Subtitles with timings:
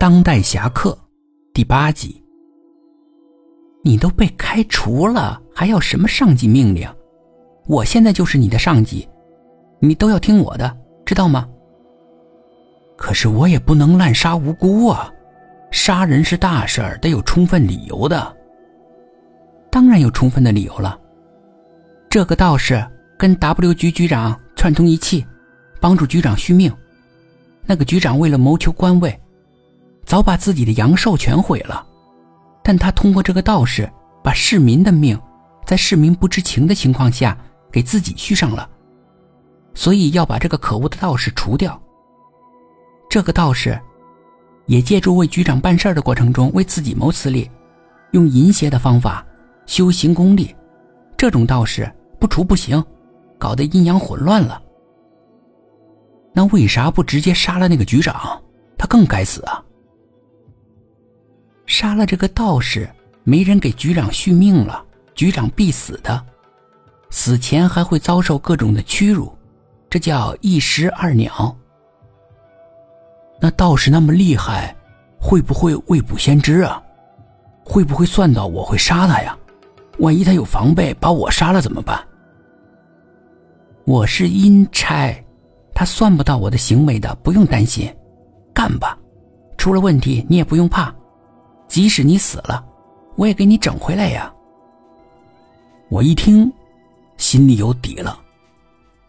[0.00, 0.96] 当代侠客
[1.52, 2.24] 第八集。
[3.84, 6.88] 你都被开除了，还要什么上级命令？
[7.66, 9.06] 我现在就是你的上级，
[9.78, 10.74] 你都要听我的，
[11.04, 11.46] 知道吗？
[12.96, 15.12] 可是我也不能滥杀无辜啊！
[15.70, 18.34] 杀人是大事儿，得有充分理由的。
[19.70, 20.98] 当然有充分的理由了。
[22.08, 22.82] 这个道士
[23.18, 25.26] 跟 W 局局长串通一气，
[25.78, 26.74] 帮助局长续命。
[27.66, 29.14] 那个局长为了谋求官位，
[30.10, 31.86] 早把自己的阳寿全毁了。
[32.64, 33.88] 但他通过这个道士，
[34.24, 35.16] 把市民的命，
[35.64, 37.38] 在市民不知情的情况下，
[37.70, 38.68] 给自己续上了。
[39.72, 41.80] 所以要把这个可恶的道士除掉。
[43.08, 43.80] 这个道士，
[44.66, 47.48] 也借助为局长办事的过程中为自己谋私利，
[48.10, 49.24] 用淫邪的方法
[49.64, 50.52] 修行功力。
[51.16, 52.84] 这种道士不除不行，
[53.38, 54.60] 搞得阴阳混乱了。
[56.32, 58.42] 那为啥不直接杀了那个局长？
[58.76, 59.62] 他更该死啊！
[61.80, 62.86] 杀了这个道士，
[63.24, 66.22] 没人给局长续命了，局长必死的，
[67.08, 69.32] 死前还会遭受各种的屈辱，
[69.88, 71.56] 这叫一石二鸟。
[73.40, 74.76] 那道士那么厉害，
[75.18, 76.82] 会不会未卜先知啊？
[77.64, 79.34] 会不会算到我会杀他呀？
[80.00, 81.98] 万一他有防备，把我杀了怎么办？
[83.86, 85.16] 我是阴差。
[85.74, 87.90] 他算不到我的行为的，不用担心，
[88.52, 88.98] 干吧。
[89.56, 90.94] 出了问题你也不用怕，
[91.70, 92.62] 即使你死了，
[93.14, 94.30] 我也给你整回来呀。
[95.88, 96.52] 我一听，
[97.16, 98.20] 心里有底了，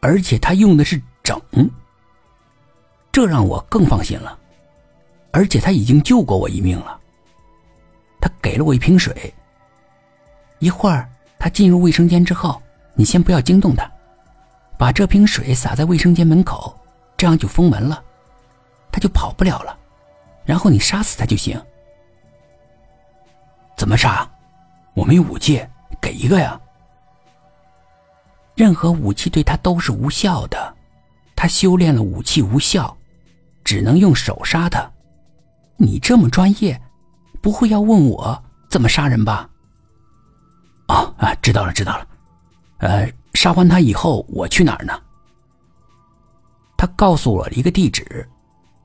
[0.00, 1.40] 而且他用的是整，
[3.10, 4.38] 这让我更放心了。
[5.32, 7.00] 而且他已经救过我一命了。
[8.20, 9.32] 他给了我一瓶水。
[10.58, 12.60] 一会儿他进入卫生间之后，
[12.94, 13.90] 你先不要惊动他。
[14.78, 16.78] 把这瓶水洒在卫生间门口，
[17.16, 18.04] 这样就封门了，
[18.90, 19.78] 他就跑不了了。
[20.44, 21.58] 然后你杀死他就行。
[23.82, 24.24] 怎么杀？
[24.94, 25.60] 我没武器，
[26.00, 26.56] 给一个呀。
[28.54, 30.72] 任何武器对他都是无效的，
[31.34, 32.96] 他修炼了武器无效，
[33.64, 34.88] 只能用手杀他。
[35.76, 36.80] 你这么专业，
[37.40, 38.40] 不会要问我
[38.70, 39.50] 怎么杀人吧？
[40.86, 42.06] 哦啊，知道了，知道了，
[42.78, 43.12] 呃。
[43.34, 44.96] 杀完他以后，我去哪儿呢？
[46.76, 48.28] 他告诉我一个地址，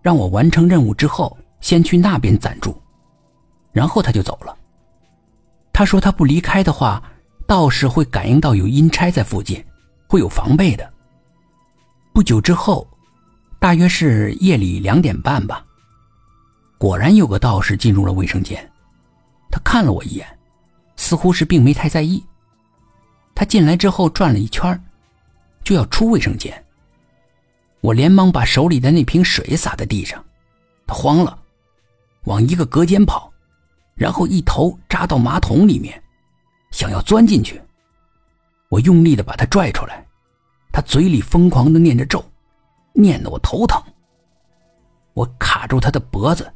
[0.00, 2.80] 让我完成任务之后，先去那边暂住，
[3.72, 4.56] 然后他就走了。
[5.76, 7.02] 他说他不离开的话，
[7.46, 9.62] 道士会感应到有阴差在附近，
[10.08, 10.90] 会有防备的。
[12.14, 12.88] 不久之后，
[13.58, 15.62] 大约是夜里两点半吧，
[16.78, 18.58] 果然有个道士进入了卫生间，
[19.50, 20.26] 他看了我一眼，
[20.96, 22.24] 似乎是并没太在意。
[23.34, 24.82] 他进来之后转了一圈，
[25.62, 26.64] 就要出卫生间。
[27.82, 30.24] 我连忙把手里的那瓶水洒在地上，
[30.86, 31.38] 他慌了，
[32.24, 33.30] 往一个隔间跑，
[33.96, 36.00] 然后一头扎到马桶里面，
[36.70, 37.60] 想要钻进去。
[38.68, 40.06] 我用力的把他拽出来，
[40.72, 42.24] 他嘴里疯狂的念着咒，
[42.92, 43.82] 念得我头疼。
[45.14, 46.52] 我卡住他的脖子，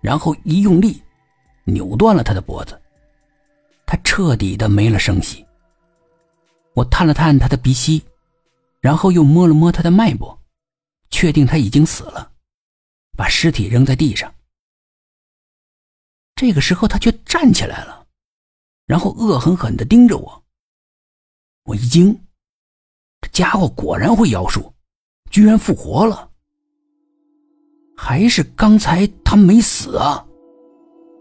[0.00, 1.02] 然后一用力，
[1.64, 2.80] 扭断了他的脖子，
[3.84, 5.44] 他彻底的没了声息。
[6.72, 8.02] 我探了探他的鼻息，
[8.80, 10.36] 然后又摸了摸他的脉搏，
[11.10, 12.32] 确定他已经死了，
[13.16, 14.32] 把尸体扔在地上。
[16.46, 18.04] 这个时候他却站起来了，
[18.84, 20.42] 然后恶狠狠地盯着我。
[21.64, 22.14] 我一惊，
[23.22, 24.70] 这家伙果然会妖术，
[25.30, 26.28] 居然复活了。
[27.96, 30.22] 还是刚才他没死啊？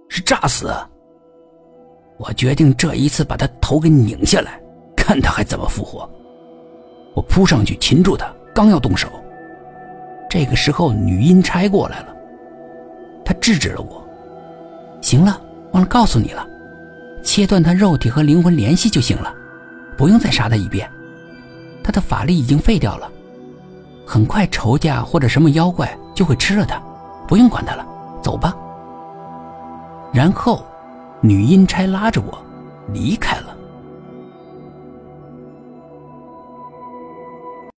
[0.10, 0.76] 是诈死？
[2.20, 4.62] 我决定这一次把他头给拧下来。
[4.98, 6.02] 看他还怎么复活！
[7.16, 9.10] 我扑上去擒住他，刚要动手，
[10.30, 12.14] 这个时候女阴差过来了，
[13.24, 14.03] 她制止了我。
[15.04, 15.40] 行了，
[15.74, 16.48] 忘了告诉你了，
[17.22, 19.32] 切断他肉体和灵魂联系就行了，
[19.98, 20.90] 不用再杀他一遍。
[21.84, 23.12] 他的法力已经废掉了，
[24.08, 26.82] 很快仇家或者什么妖怪就会吃了他，
[27.28, 27.86] 不用管他了，
[28.22, 28.56] 走吧。
[30.14, 30.66] 然后，
[31.20, 32.42] 女阴差拉着我
[32.94, 33.53] 离开了。